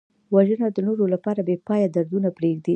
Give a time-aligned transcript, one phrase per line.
[0.35, 2.69] وژنه د نورو لپاره بېپایه دردونه پرېږدي